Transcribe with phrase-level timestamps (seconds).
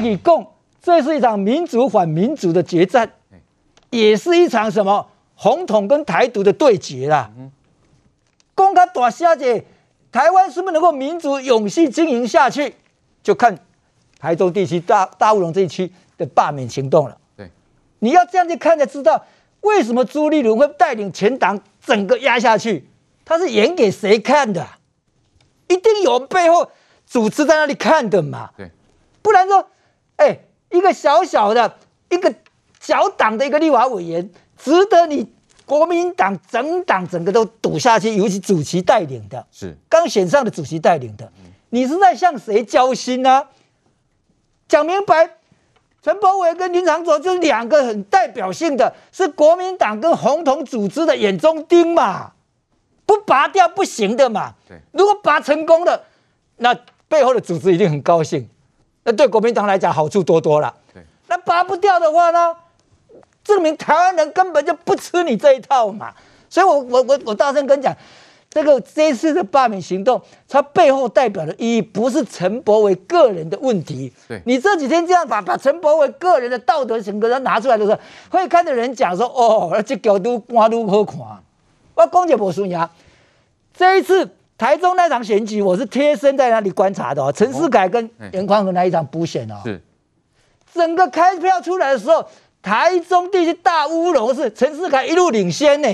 [0.00, 0.46] 可以共，
[0.82, 3.10] 这是一场民主反民主的决战，
[3.90, 7.30] 也是一场什么红统跟台独的对决啦。
[8.54, 9.64] 公开大小姐，
[10.10, 12.74] 台湾是不是能够民主永续经营下去，
[13.22, 13.56] 就看
[14.18, 17.16] 台中地区大大乌龙这一区的罢免行动了。
[17.36, 17.50] 对，
[18.00, 19.24] 你要这样去看才知道，
[19.60, 22.88] 为什么朱立伦会带领全党整个压下去，
[23.24, 24.66] 他是演给谁看的？
[25.68, 26.70] 一定有背后
[27.06, 28.50] 组织在那里看的嘛？
[28.56, 28.70] 对，
[29.22, 29.68] 不然说，
[30.18, 30.38] 哎，
[30.70, 31.78] 一个小小的
[32.10, 32.32] 一个
[32.78, 35.32] 小党的一个立法委员，值得你
[35.64, 41.32] 国民党整党整个都赌下去，尤其主席带领的，是刚选上的主席带领的，
[41.70, 43.46] 你是在向谁交心呢？
[44.68, 45.36] 讲明白，
[46.02, 52.32] 陈柏伟跟林长佐就是两个很代表性的，是国民党跟红统组织的眼中钉嘛。
[53.06, 54.54] 不拔掉不行的嘛。
[54.68, 56.04] 对，如果拔成功了，
[56.58, 56.78] 那
[57.08, 58.46] 背后的组织一定很高兴，
[59.08, 60.74] 那对国民党来讲好处多多了。
[60.92, 62.54] 对，那拔不掉的话呢，
[63.42, 66.12] 证明台湾人根本就不吃你这一套嘛。
[66.50, 67.96] 所以我我我我大声跟你讲，
[68.50, 74.12] 这个这一次的罢免行动，它背后代表的意义不是陈柏惟个人的问题。
[74.28, 81.18] 对，你这几天这样把把陈柏惟个人的道德性格拿出来的时候，会看的人讲说，哦，这狗都刮都好看。
[81.94, 82.86] 我讲一无输赢，
[83.74, 84.28] 这一次
[84.58, 87.32] 台中那场选举，我是贴身在那里观察的哦。
[87.32, 89.80] 陈世凯跟严宽和那一场补选哦，是。
[90.74, 92.26] 整个开票出来的时候，
[92.60, 95.88] 台中地区大乌龙是陈世凯一路领先呢，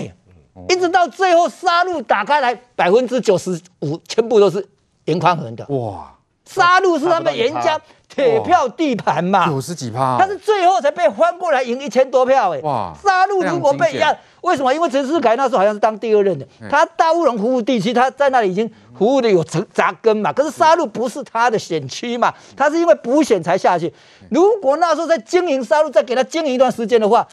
[0.71, 4.67] 一直到最后杀戮打开来，百分之九十五全部都是
[5.05, 5.67] 严宽和的。
[5.69, 6.11] 哇。
[6.47, 7.81] 杀戮是他们严家
[8.15, 12.61] 铁票地盘嘛，九十几趴，他是最后才被翻过来赢一千多票哎。
[12.61, 14.73] 哇，杀戮如果被压，为什么？
[14.73, 20.33] 因为陈世凯那时候好像是当第二任的，他大乌龙服务地区，他在那里已经服务的有成扎根嘛。
[20.33, 23.93] 可是杀戮不是他的选区嘛，他是因为补选才下去。
[24.31, 27.27] 如果那时候在经营杀戮，再给他经营一段时间的话，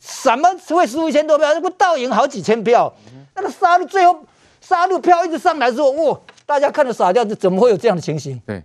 [0.00, 1.52] 什么会输一千多票？
[1.54, 2.92] 那不倒赢好几千票？
[3.36, 4.18] 那个杀戮最后
[4.60, 6.18] 杀戮票一直上来之后，哇！
[6.44, 8.40] 大家看着傻掉，这怎么会有这样的情形？
[8.46, 8.64] 对，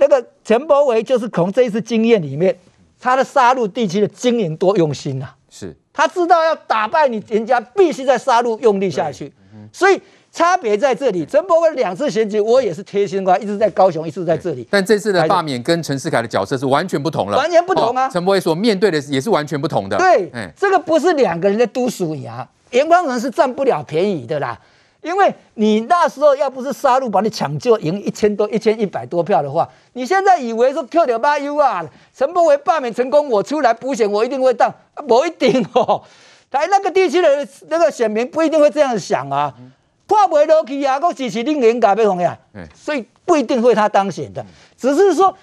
[0.00, 2.58] 那个陈柏惟就是从这一次经验里面，
[2.98, 5.36] 他的杀戮地区的经营多用心呐、啊！
[5.50, 9.30] 是，他知道要打败你，人家必须在杀戮用力下去，
[9.70, 10.00] 所以
[10.32, 11.26] 差别在这里。
[11.26, 14.66] 陈柏惟两次选举，我也是贴心的，一直在高雄，一直在这里。
[14.70, 18.08] 但这次的罢免跟陈世凯的角色是完全不同了，完全不同啊！
[18.08, 19.98] 陈柏惟所面对的也是完全不同的。
[19.98, 22.32] 对，这个不是两个人在赌输赢，
[22.70, 24.58] 颜宽恒是占不了便宜的啦。
[25.02, 31.82] 因为你那时候要不是杀戮把你抢救赢一千多一千一百多票的话，你现在以为说 Q 点八 U 啊，
[32.14, 34.72] 陈柏惟罢免成功，我出来补选，我一定会当，
[35.08, 36.02] 不一定哦。
[36.50, 39.54] 台那个地区的那个选民不一定会这样想啊，
[40.06, 42.36] 破不落去啊，我支持另人改变红呀，
[42.74, 44.44] 所以不一定会他当选的，
[44.76, 45.34] 只是说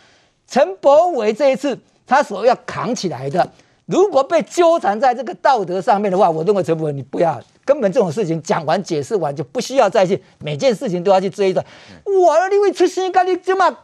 [0.47, 3.49] 陈柏伟这一次他所要扛起来的，
[3.87, 7.41] 如果被纠缠在这个道德上面的话，我认为陈柏伟你不要。
[7.67, 11.63] 根本这种事情讲完解释完就不需要再去每件事情都要去追的。
[12.05, 13.77] 我你会出新干你怎么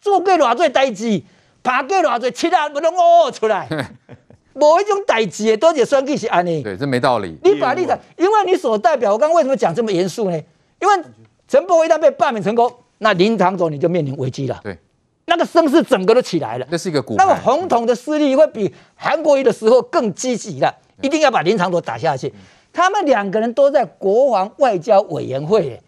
[0.00, 1.20] 做过偌多代志，
[1.64, 3.68] 爬过偌多七啊，不能哦出来，
[4.54, 6.62] 某一种代志都是算计是安尼。
[6.62, 7.36] 对，这没道理。
[7.42, 10.40] 你把立场，因为你所代表，我刚刚为什么讲这么严肃呢？
[10.80, 11.04] 因为
[11.48, 14.60] 陈柏惟一旦被罢免成功，那林长佐你就面临危机了。
[14.62, 14.78] 对，
[15.24, 16.66] 那个声势整个都起来了。
[16.70, 17.16] 这是一个股。
[17.16, 22.32] 那个红统的势力会比韩国瑜的时候更积极了，一定要把林长佐打下去。
[22.74, 25.80] 他们两个人都在国防外交委员会，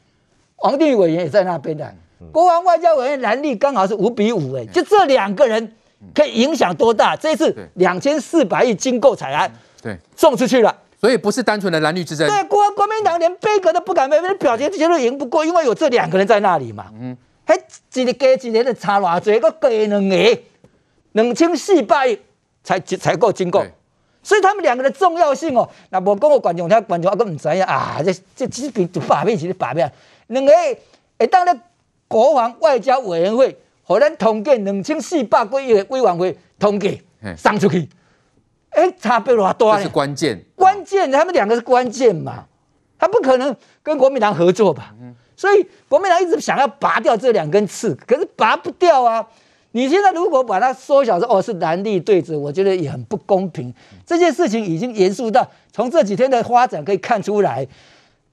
[0.58, 1.92] 王定宇委员也在那边的。
[2.32, 5.74] 国防外交委员蓝绿刚好是五比五，哎，就这两个人
[6.14, 7.14] 可以影响多大？
[7.16, 9.52] 这次两千四百亿经过采案，
[9.82, 12.26] 对，送出去了，所以不是单纯的蓝绿之争。
[12.26, 16.86] 对，国国民党连杯葛都不敢杯，表决这些都赢不过，因为有这两个人在那里嘛。
[17.00, 17.14] 嗯，
[17.44, 17.54] 还
[17.94, 20.38] 一个加一个的差偌济，个加两个，
[21.12, 22.18] 两千四百亿
[22.62, 23.66] 才才够经过。
[24.26, 29.88] 所以他们两个的重要性哦，那我跟我观众听观众啊，都唔知啊，啊，这这几边就罢免，其实罢免，
[30.26, 30.52] 两个
[31.16, 31.54] 会当咧
[32.08, 36.90] 国防外交委员会，和咱通过两千四百个亿的委员会通过
[37.36, 37.88] 送出去，
[38.70, 42.46] 哎，差别偌大，这是关键，关键，他们两个是关键嘛，
[42.98, 44.92] 他不可能跟国民党合作吧？
[45.36, 49.24] 所以国民党一直想要拔掉这两根刺，可是拔不掉啊。
[49.76, 53.70] 你现在如果把它缩小说哦，是蓝绿对峙，我觉得也很不公平。
[54.06, 57.68] 这件事情已经严肃到从这几天的发展可以看出来，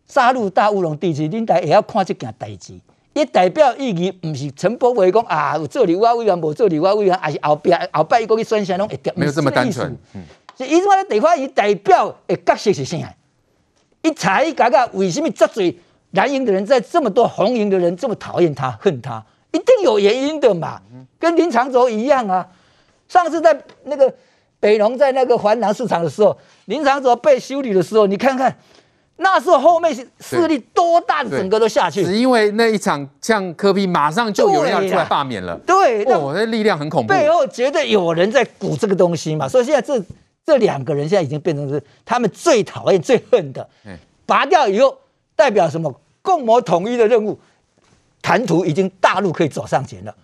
[0.07, 2.79] 杀戮大乌龙地区，领导也要看这件代志。
[3.11, 9.93] 也代表意义不是陈伯伟讲啊，有做立法委员，无做立法委员，还是后边后边一个去选选拢会掉，没有这么单纯。
[10.57, 13.13] 是伊说的地方，伊代表的角色是啥？
[14.01, 15.77] 一才刚刚为什么这嘴
[16.11, 19.25] 蓝营的人在这么多红营的人这么讨厌他、恨他？
[19.53, 20.81] 一定有原因的嘛，
[21.17, 22.45] 跟林长佐一样啊。
[23.07, 24.13] 上次在那个
[24.59, 26.35] 北农在那个环南市场的时候，
[26.65, 28.53] 林长佐被修理的时候，你看看
[29.17, 32.03] 那时候后面势力多大，整个都下去。
[32.03, 35.55] 只因为那一场像科比马上就有人要出来罢免了。
[35.65, 37.13] 对，我，那力量很恐怖。
[37.13, 40.03] 背后绝对有人在鼓这个东西嘛，所以现在这
[40.43, 43.69] 这两个人现在已经变成是他们最讨厌、最恨的。
[44.25, 44.97] 拔掉以后
[45.35, 45.93] 代表什么？
[46.23, 47.37] 共谋统一的任务。
[48.23, 50.15] 坦途已经大陆可以走上前了，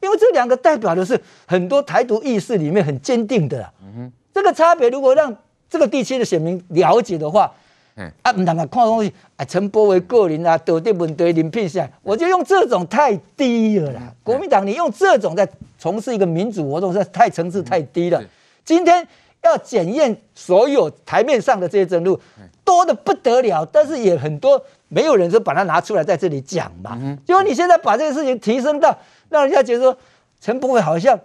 [0.00, 3.68] 因为这两个代表的是很多台独意识里面很坚定的。
[3.82, 5.34] 嗯哼，这个差别如果让
[5.68, 7.50] 这个地区的选民了解的话，
[7.96, 14.12] 嗯啊，唔能够看东西，啊，陈波为个人啊，得的问题零偏向，我就用这种太低了啦。
[14.22, 15.48] 国民党，你用这种在
[15.78, 18.22] 从事一个民主活动，在太层次太低了。
[18.64, 19.08] 今天
[19.42, 22.18] 要检验所有台面上的这些争论，
[22.64, 24.60] 多的不得了，但是也很多。
[24.88, 26.96] 没有人说把它拿出来在这里讲嘛？
[27.26, 28.96] 结果你现在把这个事情提升到
[29.28, 29.98] 让人家觉得说
[30.40, 31.18] 陈柏惟好像，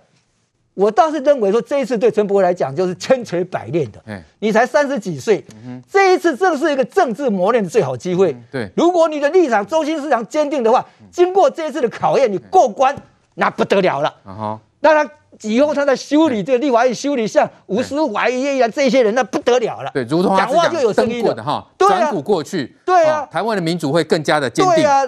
[0.73, 4.01] 我倒是认为说这一次对陈柏惟来讲就是千锤百炼的。
[4.39, 5.45] 你才三十几岁，
[5.87, 8.35] 这一次正是一个政治磨练的最好机会。
[8.51, 12.95] 对，如果你的立场、中心思想坚定的话，经过这一次的考验，你过关
[13.35, 14.59] 那不得了了。
[14.79, 15.11] 那他。
[15.43, 19.91] 以后他在修理这个立法院修理，像吴思怀一样这些人，那不得了了。
[19.93, 24.75] 对，如同讲话就有声音的哈，转股过去，对啊，台湾的民主会更加的坚定。
[24.75, 25.03] 对啊，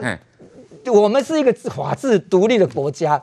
[0.91, 3.21] 我们是一个法治独立的国家，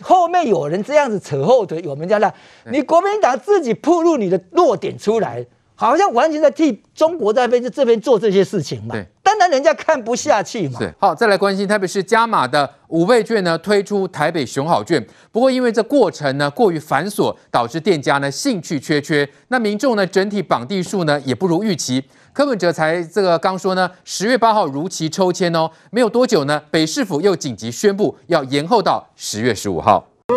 [0.00, 2.32] 后面有人这样子扯后腿，我们家那，
[2.70, 5.44] 你国民党自己暴露你的弱点出来。
[5.80, 8.96] 好像完全在替中国在这边做这些事情嘛？
[8.96, 10.80] 对，当然人家看不下去嘛。
[10.80, 22.02] 是，好，再来关心台北市加码的五倍券呢，推出台北熊好券，不过因为这过程呢过于繁琐，导致店家呢兴趣缺缺，那民众呢整体绑定数呢也不如预期。
[22.32, 30.08] 柯文哲才这个刚说呢，十月八号如期抽签哦，没有多久呢，北市府又紧急宣布要延后到十月十五号。
[30.26, 30.36] 二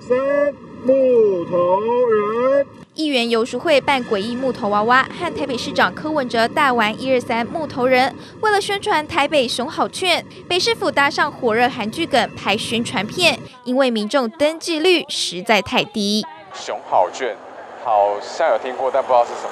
[0.00, 0.54] 三
[0.84, 2.77] 木头人。
[2.98, 8.12] 议员游淑慧扮诡异木头娃娃，和台北市长柯文哲大玩一二三木头人。
[8.40, 16.26] 为了宣传台北熊好券，北市府搭上火热韩剧梗拍宣传片，因为民众登记率实在太低。
[16.52, 17.36] 熊好券
[17.84, 19.50] 好像有听过，但不知道是什么。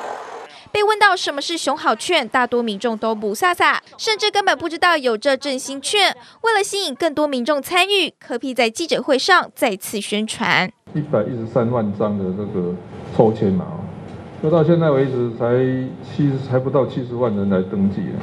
[0.72, 6.12] 被问到什么是熊好券，大多民众都不飒飒，甚至根本不知道有这振兴券。
[6.40, 10.69] 为了吸引更多民众参与，柯 P 在记者会上再次宣传。
[10.94, 12.75] 一百一十三万张的这个。
[13.16, 13.64] 抽签嘛，
[14.42, 15.56] 就到现在为止才
[16.04, 18.20] 七十，还不到七十万人来登记了。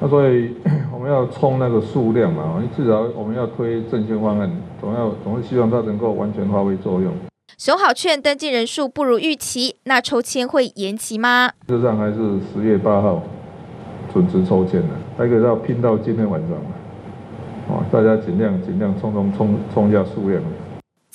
[0.00, 0.50] 那所以
[0.92, 4.50] 我们要冲那个数量嘛，至少我们要推振兴方案，
[4.80, 7.12] 总要总是希望它能够完全发挥作用。
[7.56, 11.50] 熊好券登记人数不如预期，那抽签会延期吗？
[11.68, 12.16] 事实上还是
[12.52, 13.22] 十月八号
[14.12, 16.50] 准时抽签的，还可以到拼到今天晚上。
[17.68, 20.42] 哦，大家尽量尽量冲冲冲冲一下数量。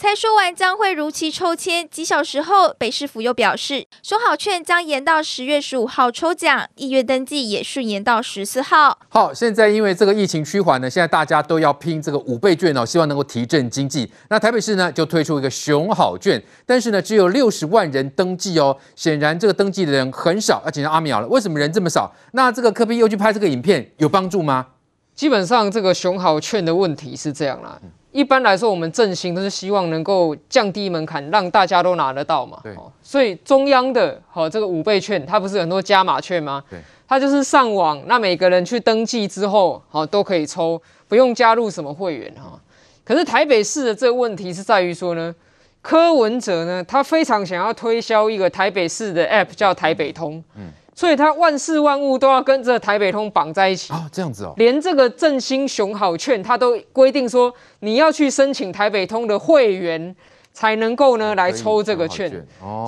[0.01, 8.97] 才说完将会如期抽签，几小时后，北市府又表示，熊好券将延到十月十五号抽奖，意愿登记也顺延到十四号。
[9.09, 14.11] 好，现在因为这个疫情趋缓呢，现在大家都要拼这个五倍券哦，希望能够提振经济。
[14.29, 20.59] 那台北市呢就推出一个熊好券，但是呢只有六十万人登记哦，显然这个登记的人很少。
[20.65, 22.11] 而且阿苗了，为什么人这么少？
[22.31, 24.65] 那这个科比又去拍这个影片，有帮助吗？
[25.13, 27.79] 基本上这个熊好券的问题是这样啦。
[28.11, 32.59] 一般来说，我们振兴都是希望能够降低门槛，让大家都拿得到嘛。
[32.63, 32.75] 对。
[33.01, 36.63] 所以中央的好这个五倍券，它不是很多加码券吗？
[36.69, 36.79] 对。
[37.07, 42.59] 它就是上网，那每个人去登记之后，好都可以抽，不用加入什么会员哈。
[43.03, 45.33] 可是台北市的这个问题是在于说呢，
[45.81, 50.43] 柯文哲呢，他非常想要推销一个台北市的 App 叫台北通。
[50.55, 50.71] 嗯。
[51.01, 60.15] 所以他万事万物都要跟这台北通绑在一起啊，这样子哦，连这个振兴熊好券，他都规定说你要去申请台北通的会员
[60.53, 62.31] 才能够呢来抽这个券，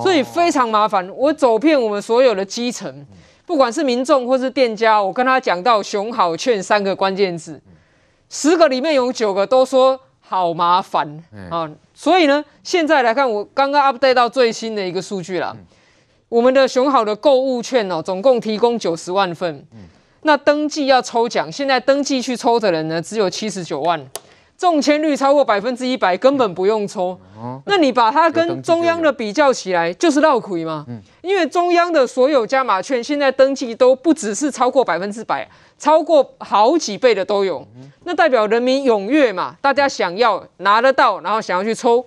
[0.00, 1.10] 所以非常麻烦。
[1.16, 3.04] 我走遍我们所有的基层，
[3.44, 7.60] 不管是民众或是店家，我跟他讲到熊好券三个关键字，
[8.30, 11.68] 十个里面有九个都说好麻烦啊。
[11.92, 15.56] 所以呢，现在来看，我刚刚 update 到最新的一个数据了。
[16.28, 19.64] 我们的熊好的购物券哦，总共提供九十万份。
[19.72, 19.80] 嗯，
[20.22, 24.04] 那登记要抽奖，现在登记去抽的人呢，只有七十九万，
[24.58, 27.18] 中签率超过百分之一百，根本不用抽。
[27.36, 30.84] 哦，那你把它跟中央的比较起来，就是绕亏嘛。
[30.88, 37.64] 嗯，因为中央的所有加码券现在登记都不只是超过百分之百，超过好几倍的都有。
[38.04, 42.04] 那代表人民踊跃嘛，大家想要拿得到，然后想要去抽。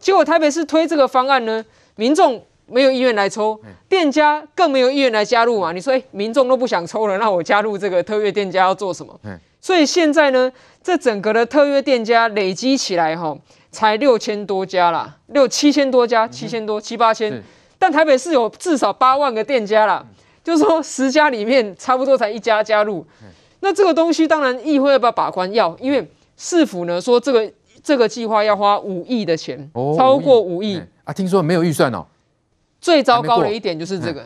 [0.00, 1.64] 结果台北市推这个方案呢，
[1.94, 2.42] 民众。
[2.70, 5.72] 没有意愿来抽，店家更没有意愿来加入嘛？
[5.72, 9.18] 你说，哎，民众都不想抽了，那我加入这个特约店家要做什么？
[9.60, 10.50] 所以现在呢，
[10.82, 13.36] 这整个的特约店家累积起来哈，
[13.70, 17.42] 才六千多家啦，六七千多家，七千多七八千。
[17.78, 20.04] 但台北市有至少八万个店家啦，
[20.44, 23.04] 就是说十家里面差不多才一家加入。
[23.60, 25.52] 那这个东西当然议会要不要把关？
[25.52, 32.06] 要，因为市府呢说这个这个计划要花五亿的钱，超过五亿啊，听说没有预算哦。
[32.80, 34.24] 最糟糕的一点就是这个。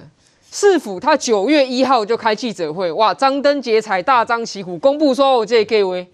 [0.50, 6.06] 市府他九月一号就开记者会，哇，张灯结彩，大张旗鼓公布说哦，这个位。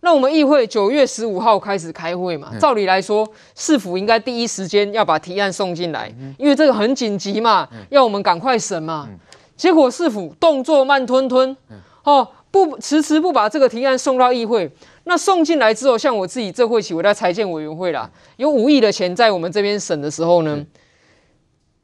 [0.00, 3.24] 那我们议会九月十五号开始开会嘛，照理来说，
[3.54, 9.08] 市府应该第一时间要把提案送进来，因为这个很紧急嘛，要我们赶快审嘛。
[9.56, 11.56] 结果市府动作慢吞吞，
[12.02, 14.68] 哦，不迟迟不把这个提案送到议会。
[15.04, 20.64] 那送进来之后，像我自己这会期我在财建委员会啦，有五亿的钱在我们这边审的时候呢。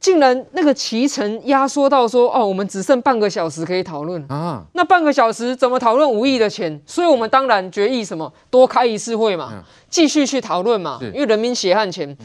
[0.03, 4.61] 竟然那个期程压缩到说哦，我们只剩半个小时可以讨论啊。
[4.73, 6.77] 那半个小时怎么讨论无意的钱？
[6.85, 10.99] 所以我们当然决议什么多开一次会嘛，继续去讨论嘛。
[11.01, 12.17] 因为人民血汗钱。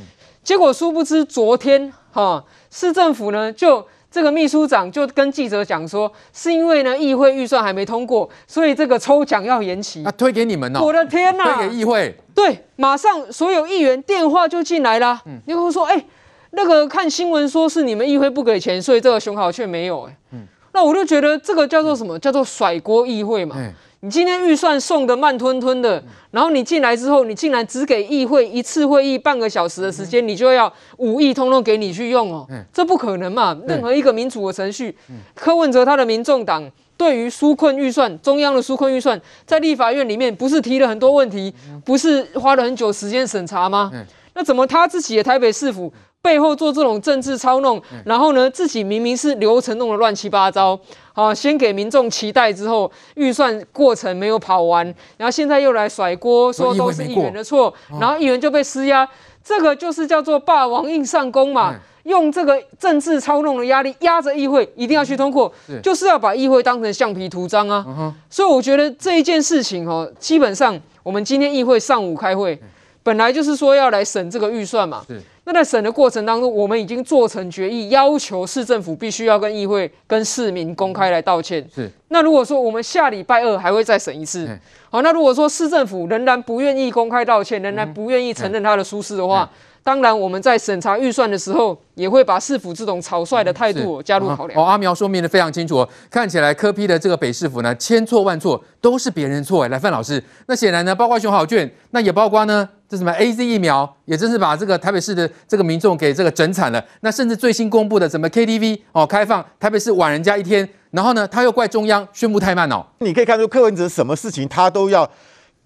[0.43, 10.03] 结果殊不知昨天哈，市政府呢就这个秘书长就跟记者讲说，是因为呢议会预算还没通过，所以这个抽奖要延期。
[10.03, 10.81] 啊，推给你们哦？
[10.83, 11.45] 我的天呐！
[11.45, 12.17] 推给议会。
[12.35, 15.23] 对，马上所有议员电话就进来啦。
[15.27, 16.05] 嗯，然后说哎。
[16.51, 20.17] 那个看新闻说是你们议会不给钱，所以这个熊好却没有哎、欸。
[20.33, 22.19] 嗯，那我就觉得这个叫做什么？
[22.19, 23.57] 叫做甩锅议会嘛。
[23.59, 32.47] 嗯、你今天预算送的慢吞吞的，然后你进来之后，你竟然只给议会一次会议半个小时的时间，嗯、你就要五亿通通给你去用哦。
[32.51, 33.57] 嗯、这不可能嘛！
[33.67, 41.53] 任何一个民主的程序，嗯、柯文哲他的民众党对于纾困预算，中央的纾困预算，在立法院里面不是提了很多问题，
[41.85, 43.91] 不是花了很久时间审查吗？
[43.93, 45.93] 嗯、那怎么他自己的台北市府？
[46.21, 50.79] 背后做这种政治操弄，然后呢，自己明明是流程弄得乱七八糟，
[51.15, 54.85] 啊，先给民众期待之后，预算过程没有跑完，
[55.17, 59.09] 然后现在又来甩锅，说都是议员的错，然后议员就被施压，
[59.45, 65.51] 这个就是叫做霸王硬上弓嘛，用这个政治操弄的压力压着议会，一定要去通过，
[65.83, 72.61] 就是要把议会当成橡皮图章啊，所以我觉得这一件事情哦，基本上我们今天议会上午开会，
[73.05, 75.07] 本来就是说要来审这个预算嘛。
[75.49, 81.67] 那在审的过程当中，我们已经做成决议，要求市政府必须要跟议会、跟市民公开来道歉。
[81.75, 81.91] 是。
[82.09, 94.61] 那如果说我们下礼拜二还会再审一次，嗯、好，那如果说市政府仍然不愿意公开道歉，仍然不愿意承认他的疏失的话，嗯、当然我们在审查预算的时候，也会把市府这种草率的态度加入考量。
[94.61, 99.67] 哦，阿苗说明的非常清楚，看起来柯批的这个北市府呢，千错万错都是别人错。
[99.69, 102.69] 来，范老师，那显然呢，包括熊好券，那也包括呢。
[102.91, 106.83] 这什么 AZ 疫苗，也真是把这个台北市的这个民众给这个整惨了。
[107.03, 112.83] 那甚至最新公布的什么 KTV 哦开放，台北市晚人家一天，然后呢他又怪中央宣布太慢哦。
[113.01, 115.07] 你可以看出柯文哲什么事情他都要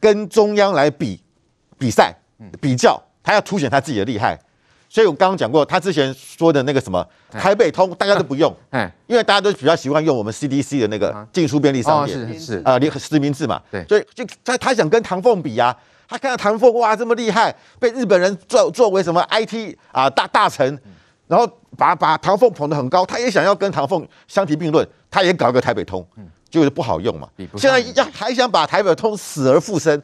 [0.01, 1.23] 跟中央来比
[1.79, 2.13] 比赛
[2.61, 4.39] 比较，他要凸显他自己的厉害。
[4.89, 15.77] 所以我刚刚讲过，他之前说的那个什么台北通，大家都不用，哎，因为大家都比较习惯用我们 CDC 的那个进出便利商店，是是啊，实名制嘛，对，所以就他他想跟唐凤比呀、啊。
[16.09, 20.79] 他看到唐凤哇这么厉害，被日本人作作为什么 IT 啊大大臣，
[21.27, 26.07] 然后把把唐凤捧得很高，他也想要跟唐凤相提并论，他也搞个台北通，
[26.51, 27.27] 就是不好用嘛。
[27.57, 30.03] 现在要还想把台北通死而复生，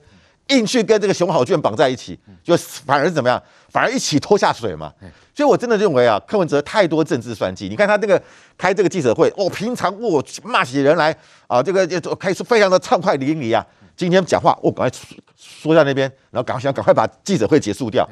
[0.49, 3.43] 硬去跟这个熊好券绑在一起，就反而怎么样？
[3.69, 4.93] 反而一起拖下水嘛。
[5.35, 7.69] 所以我真的认为啊，柯文哲太多政治算计。
[7.69, 8.21] 你看他那个
[8.57, 13.64] 开这个记者会，哦，平常我骂起人来啊，这个就开始非常的畅快淋漓啊。
[13.97, 14.99] 今天讲话，我赶快
[15.37, 18.09] 说在那边，然后赶快想赶快把记者会结束掉，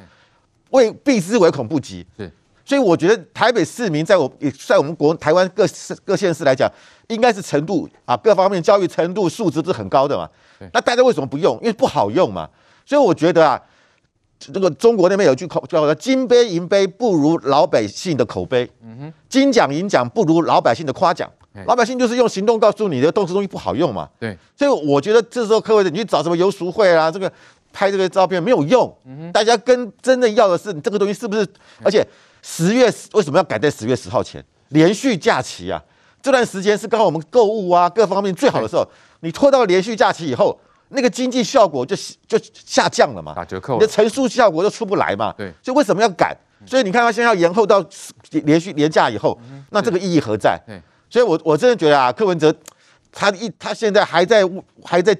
[0.71, 2.07] 为避之唯恐不及。
[2.67, 4.31] 是，所以我觉得台北市民在我
[4.67, 6.71] 在我们国台湾各市各县市来讲，
[7.09, 10.29] 应该是程度啊各方面教育程度素质是很高的嘛。
[10.73, 11.55] 那大家为什么不用？
[11.61, 12.49] 因为不好用嘛。
[12.85, 13.61] 所以我觉得啊，
[14.39, 21.31] 这个中国那边有句口叫做“金杯银杯不如老百姓的口碑”，嗯哼，金奖银奖不如老百姓的夸奖。
[21.67, 27.33] 老百姓就是用行动告诉你的动词东西不好用嘛，对，所以我觉得这时候各位你去找什么游淑慧啊，这个
[27.73, 31.49] 拍这个照片没有用，嗯大家跟真正要的是你这个东西是不是？
[31.83, 32.07] 而且
[32.49, 34.43] 十月为什么要改在十月十号前？
[34.69, 35.83] 连续假期啊，
[36.23, 38.89] 这段时间是刚好我们购物啊各方面最好的时候，
[39.21, 40.57] 你拖到连续假期以后，
[40.91, 41.97] 那个经济效果就
[42.29, 46.37] 就下降了嘛，打折扣，你的乘数效果就出不来嘛，对，所以为什么要改？
[46.65, 47.85] 所以你看他现在要延后到
[48.31, 49.37] 连续连假以后，
[49.71, 50.57] 那这个意义何在？
[50.67, 52.55] 对所以，我我真的觉得啊，柯文哲
[53.19, 54.43] 他一他现在还在
[54.85, 55.17] 还在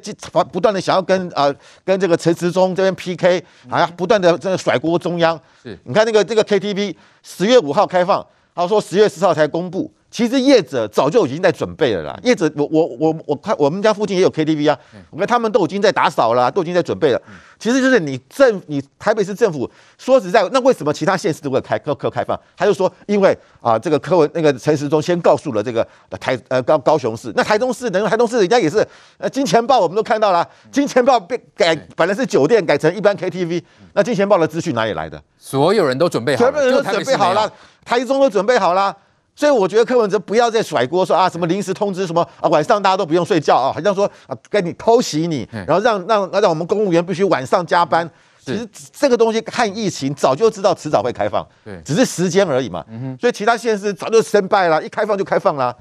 [0.53, 5.41] 不断的想要跟啊、呃、跟这个陈时中这边 PK，好像不断的在甩锅中央。
[5.63, 8.25] 是，你看那个这个 KTV 十月五号开放，
[8.55, 12.19] 他说十月十号才公布，其实业者早就已经在准备了啦。
[12.23, 14.79] 业者，我我我我看我们家附近也有 KTV 啊，
[15.11, 17.21] 我看他们都已经在打扫了，都已经在准备了。
[17.59, 22.39] 其实就是你政你台北市政府说实在，那为什么其他县市都会开都可开放？
[22.57, 25.87] 他就说因为啊，这个柯文那个陈时中先告诉了这个
[26.21, 28.09] 台呃高高雄市，那台中市呢？
[28.09, 28.87] 台中市人家也是
[29.19, 33.63] 呃金钱豹我们都看到了，金钱豹被改本来是酒店改成一般 KTV，
[33.95, 35.21] 那金钱豹的资讯哪里来的？
[35.37, 37.51] 所有人都准备好，所有人都准备好了，
[37.85, 38.97] 台中都准备好了。
[39.37, 48.11] 所以我觉得柯文哲不要再甩锅说啊什么临时通知什么啊晚上大家都不用睡觉啊，好像说啊跟你偷袭你，然后让让让我们公务员必须晚上加班。
[48.43, 52.85] 其实这个东西看疫情早就知道迟早会开放，对，只是时间而已嘛。
[53.21, 55.77] 所以其他县市早就申败了，一开放就开放了。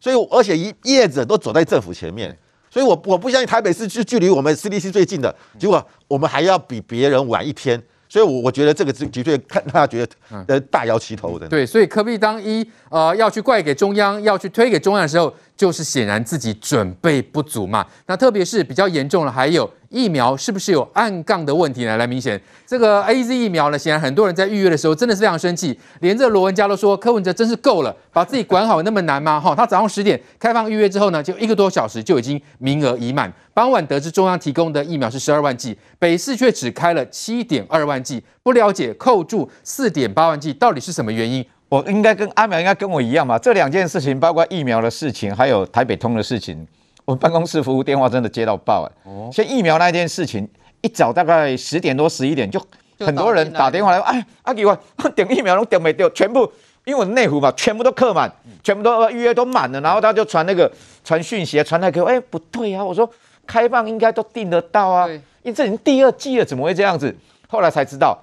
[0.00, 2.36] 所以而且一业者都走在政府前面，
[2.68, 7.80] 所以我我不相信台北市是距离我们 CDC 最近的，结果我们还要比别人晚一天。
[8.08, 10.12] 所以，我我觉得这个是的确看大家觉得
[10.46, 11.46] 呃大摇其头的。
[11.46, 17.84] 对，所以科比当一呃要去怪给中央，要去推给中央的时候，就是显然自己准备不足嘛。
[18.06, 21.96] 那特别是比较严重的，还有疫苗是不是有暗杠的问题呢？
[21.96, 29.40] 来，明显这个 AZ 疫苗呢，显然很多人在预约的时候真的是非常生气，连这罗文嘉都说柯文哲真是够了，把自己管好那么难吗？
[29.40, 33.32] 哈，他早上十点开放预约之后呢，就一个多小时就已经名额已满。
[33.52, 41.44] 傍晚得知中央提供的疫苗是十二万剂，北市却只开了七点二万剂，不了解扣住四点八万剂到底是什么原因？
[41.68, 46.66] 我应该跟阿苗应该跟我一样嘛，这两件事情，包括疫苗的事情，还有台北通的事情，
[47.04, 49.10] 我办公室服务电话真的接到爆哎。
[49.10, 49.28] 哦。
[49.32, 50.48] 像疫苗那件事情，
[50.80, 52.60] 一早大概十点多十一点就
[53.00, 54.76] 很多人打电话来，哎，阿给我
[55.14, 56.50] 点疫苗都点没掉，全部
[56.84, 58.32] 因为我内湖嘛，全部都客满，
[58.62, 60.70] 全部都预约都满了，然后他就传那个
[61.04, 63.08] 传讯息传来给我，哎，不对啊，我说。
[63.48, 67.16] 开放应该都订得到啊，因为这已经第二季了，怎么会这样子？
[67.48, 68.14] 后来才知道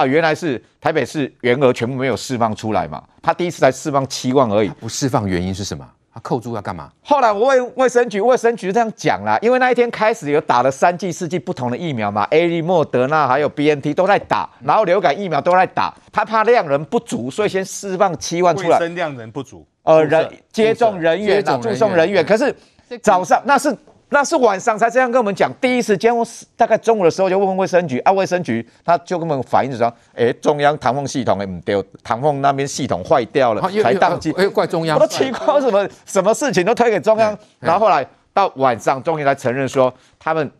[0.00, 4.68] 啊，原来是台北市原额全部没有释放出来嘛，他第一次才释放七万而已。
[4.80, 5.86] 不释放原因是什么？
[6.12, 6.90] 他扣住要干嘛？
[7.04, 18.78] 后来我问卫生局，卫生局这样讲啦，因为那一天开始有打了三剂、四剂不同的疫苗嘛，A、莫德纳还有 BNT 都在打，然后流感疫苗都在打，他怕量人不足，所以先释放七万出来。
[18.78, 22.56] 卫生量人不足，呃，人接种人员啊，输送人员，可是
[23.02, 23.76] 早上那是。
[24.12, 40.50] 那是晚上才这样跟我们讲，第一时间我大概中午的时候就问卫生局啊，卫生局他就跟我们反映说，哎、欸，中央唐凤系统哎不对，唐凤那边系统坏掉了，才当机，哎，怪中央，我都奇怪什么什么事情都推给中央，然后后来到晚上终于才承认说，他们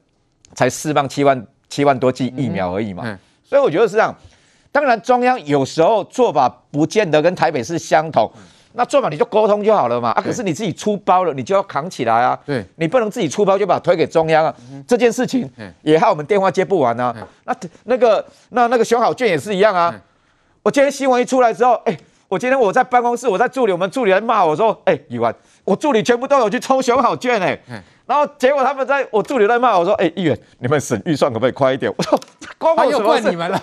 [0.54, 4.14] 才释放七万七万多剂疫苗而已嘛，所以我觉得是这样，
[4.70, 8.30] 当然中央有时候做法不见得跟台北市相同。
[8.72, 10.22] 那做嘛你就沟通就好了嘛啊！
[10.22, 12.38] 可是你自己出包了，你就要扛起来啊！
[12.46, 14.54] 对，你不能自己出包就把它推给中央啊！
[14.86, 15.50] 这件事情
[15.82, 17.14] 也害我们电话接不完啊！
[17.44, 19.92] 那那个那那个熊好券也是一样啊！
[20.62, 27.58] 我今天新闻一出来之后，哎，我今天我在办公室，我在助理，我们助理来骂我说，哎，议员，我助理全部都有去抽熊好券哎，
[28.06, 31.92] 然后结果他们在我助理在骂我说，哎，议员，你们审预算可不可以快一点？
[31.96, 32.20] 我说
[32.58, 33.30] 关我什么事？
[33.30, 33.58] 你们了，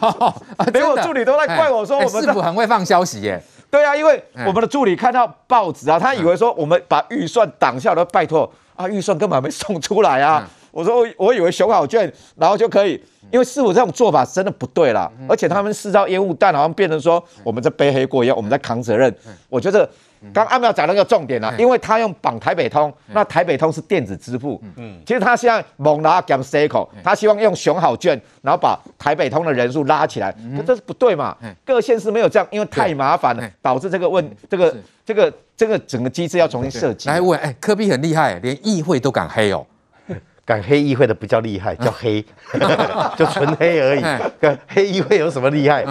[0.73, 3.41] 连我助理都在怪我说，我们市府很会放消息耶。
[3.69, 10.49] 对啊，因为我们的助理看到报纸啊，他以为说我们把预算挡下来，拜托啊，预算根本还没送出来啊。
[10.71, 19.13] 我说我我以为熊好券，然后就可以，因为市府这种做法真的不对啦，而且他们制造烟雾弹，好像变成说我们在背黑锅一样，我们在扛责任。
[19.49, 19.89] 我觉得。
[20.33, 31.37] 刚阿妙讲那个重点啊，因为他用绑台北通，那台北通是电子支付，嗯，其实他现在猛拿 gam cycle，他希望用熊好券，然后把台北通的人数拉起来，可这是不对嘛？
[31.63, 37.07] 各县市没有这样，因为太麻烦了，导致这个问这个这个这个整个机制要重新设计。
[37.07, 39.63] 来问，哎，柯比很厉害，连议会都敢黑哦。
[40.47, 42.23] 敢黑议会的不叫厉害，叫黑，
[43.19, 44.57] 就纯黑而已。
[44.65, 45.85] 黑议会有什么厉害？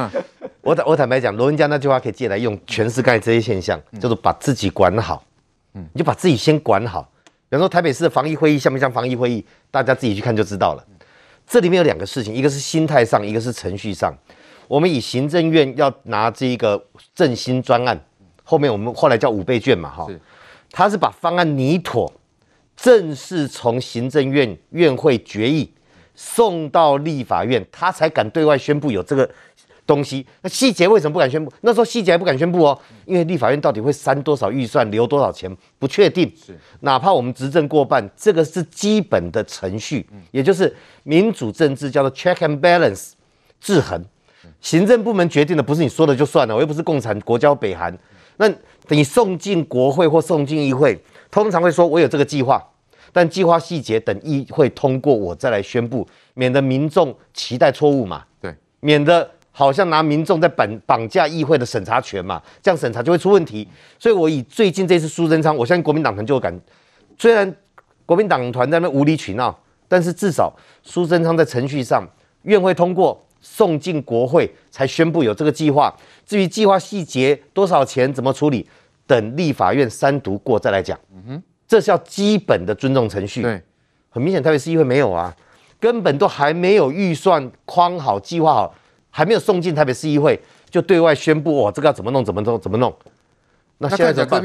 [0.62, 5.22] 我坦我坦白讲，罗文嘉那句话可以借来用，全是盖这些现象，叫做把自己管好。
[5.74, 7.02] 你就把自己先管好。
[7.50, 9.44] 比方说台北市的防疫会议像不像防疫会议？
[9.70, 10.82] 大家自己去看就知道了。
[11.46, 14.10] 这里面有两个事情，一个是心态上，一个是程序上。
[14.68, 16.82] 我们以行政院要拿这一个
[17.14, 18.00] 振兴专案，
[18.42, 20.06] 后面我们后来叫五倍券嘛，哈，
[20.70, 22.10] 他是把方案拟妥。
[22.76, 25.72] 正式从行政院院会决议
[26.14, 29.28] 送到立法院，他才敢对外宣布有这个
[29.86, 30.24] 东西。
[30.42, 31.52] 那细节为什么不敢宣布？
[31.62, 36.30] 那时候细节还不敢宣布哦，因为立法院到底会删多少预算，留多少钱不确定。
[36.36, 43.12] 是，哪怕我们执政过半，这个是基本的程序，也就是民主政治叫做 check and balance
[43.60, 44.04] 制衡。
[44.60, 47.96] 行政部门决定的不是你说的就算了，我又不是共产国交北韩。
[48.38, 50.98] 那等你送进国会或送进议会。
[51.36, 52.66] 通常会说，我有这个计划，
[53.12, 58.24] 但计划细节等议会通过，我再来宣布，免得民众期待错误嘛。
[58.40, 63.68] 对，免得好像拿民众在绑绑架议会的审查权嘛，这样审查就会出问题。
[63.98, 66.58] 所以我以最近这次苏贞昌，我相信国民党团就有感，
[67.18, 67.54] 虽然
[68.06, 69.54] 国民党团在那无理取闹，
[69.86, 70.50] 但是至少
[70.82, 72.02] 苏贞昌在程序上
[72.44, 73.22] 院会通过。
[73.42, 75.94] 送进国会才宣布有这个计划，
[76.24, 78.66] 至于计划细节多少钱怎么处理，
[79.06, 80.98] 等立法院三读过再来讲。
[81.14, 83.42] 嗯哼，这是要基本的尊重程序。
[83.42, 83.62] 对，
[84.10, 85.34] 很明显台北市议会没有啊，
[85.78, 88.74] 根本都还没有预算框好、计划好，
[89.10, 92.94] 还没有送进台北市议会，就对外宣布哇，这个要怎么弄、怎么弄、怎么弄。
[93.78, 94.42] 那现在怎么办？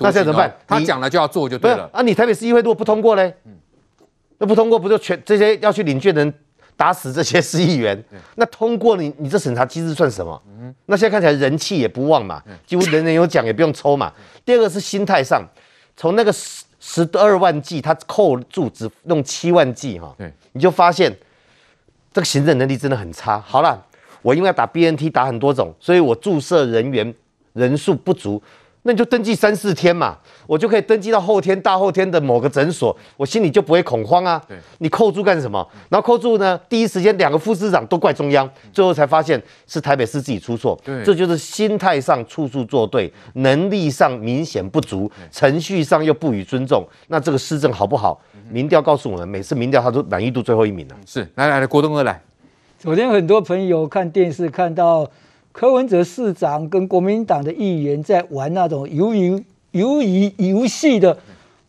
[0.00, 0.56] 那现在怎么办？
[0.66, 1.88] 他讲了就要做就对了。
[1.92, 3.34] 啊，你台北市议会如果不通过嘞？
[3.44, 3.52] 嗯，
[4.38, 6.34] 那不通过不就全这些要去领券的人？
[6.76, 8.02] 打死这些市议员，
[8.36, 10.42] 那通过你，你这审查机制算什么？
[10.86, 14.12] 那现在看起来人气也不旺嘛，几乎人人有奖也不用抽嘛。
[14.44, 15.42] 第二个是心态上，
[15.96, 20.16] 从那个十十二万剂，他扣住只弄七万剂哈，
[20.52, 21.14] 你就发现
[22.12, 23.38] 这个行政能力真的很差。
[23.38, 23.80] 好了，
[24.22, 27.14] 我因为要打 BNT 打很多种，所以我注射人员
[27.52, 28.42] 人数不足。
[28.84, 34.42] 那你就登记三四天嘛，我就可以登记到后天、大后天的某个诊所，我心里就不会恐慌啊。
[34.48, 35.64] 对，你扣住干什么？
[35.88, 36.58] 然后扣住呢？
[36.68, 40.76] 第一时间两个副市长都怪中央，最后才发现是台北市自己出错。
[40.84, 46.84] 对，这就是心态上处处作对，能力上明显不足，程序上又不予尊重。
[47.06, 48.20] 那这个施政好不好？
[48.50, 50.96] 民调告诉我们，每次民调他都满意度最后一名了。
[51.06, 52.20] 是，来来来，郭东哥来。
[52.80, 55.08] 昨天很多朋友看电视看到。
[55.52, 61.16] 柯文哲市长跟国民党的议员在玩那种鱿鱼鱿鱼游戏的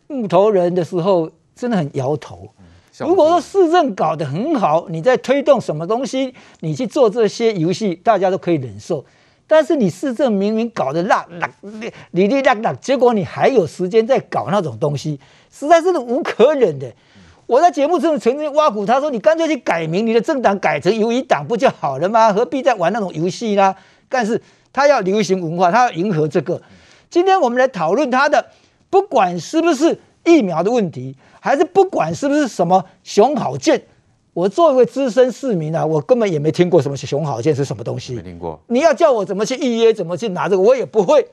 [0.07, 2.49] 木头人的时候，真的很摇头。
[2.99, 9.03] 如果说市政搞得很好，你在推动什么东西，你去做这些游戏，大家都可以忍受。
[9.45, 11.51] 但是你市政明明搞得烂烂
[12.11, 15.19] 哩哩烂烂，结果你还有时间在搞那种东西，
[15.51, 16.91] 实在是无可忍的。
[17.53, 22.33] 我在节目中曾经挖苦他说：“你干脆去改名，你的政党改成鱿鱼党不就好了吗？
[22.33, 23.75] 何必再玩那种游戏呢？”
[24.09, 26.59] 但是他要流行文化，他要迎合这个。
[27.11, 28.43] 今天我们来讨论他的，
[28.89, 33.79] 不管是不是疫苗的问题，还是不管是不是什么熊好券，
[34.33, 38.15] 我作为资深市民啊，我根本也没听过什么熊好券是什么东西。
[38.15, 38.59] 没听过。
[38.69, 41.27] 你要叫我怎么去预约，怎么去拿这个，我也不会。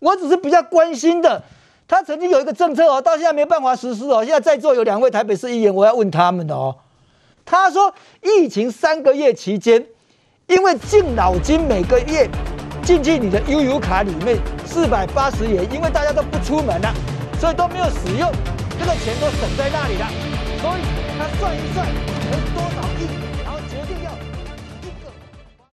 [0.00, 1.42] 我只是比较关心的。
[1.86, 4.24] 他曾经有一个政策哦，到现在没办法实施哦。
[4.24, 6.74] 现在在座有两位台北市议员，我要问他们的哦。
[7.44, 7.92] 他说，
[8.22, 9.86] 疫情三个月期间，
[10.46, 12.28] 因为敬老金每个月
[12.82, 16.94] 进去你的悠游卡里面四百八十元，因为大家都不出门了，
[17.38, 18.32] 所以都没有使用，
[18.78, 20.08] 这个钱都省在那里了。
[20.62, 20.82] 所以
[21.18, 23.23] 他算一算，有多少亿？